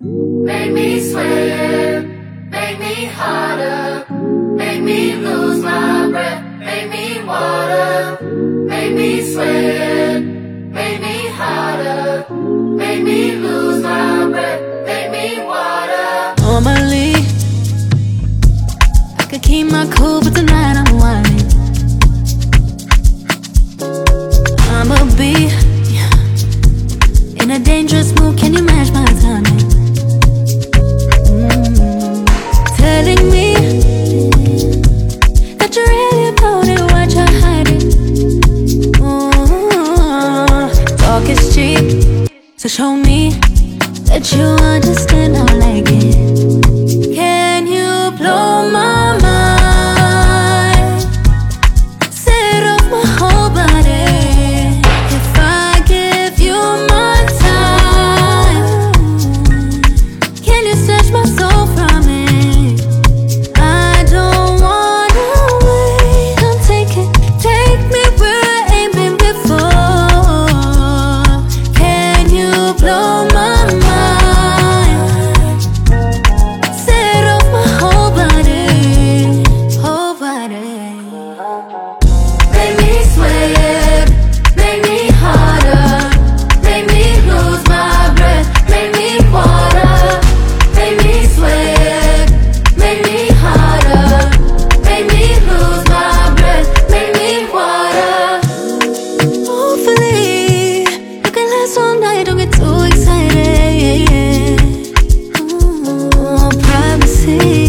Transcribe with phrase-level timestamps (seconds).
[0.00, 4.04] Make me swear, make me harder,
[4.56, 8.18] make me lose my breath, make me water,
[8.66, 12.26] make me swear, make me harder,
[12.74, 16.34] make me lose my breath, make me water.
[16.42, 17.14] Normally,
[19.16, 21.63] I could keep my cool, but tonight I'm whining.
[42.64, 43.43] to show me
[107.24, 107.63] see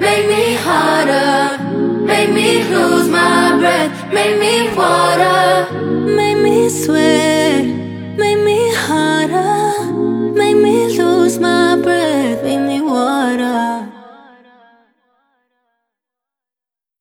[0.00, 1.58] Make me harder,
[2.04, 5.72] make me lose my breath, make me water,
[6.18, 7.64] make me sweat,
[8.16, 8.51] make me.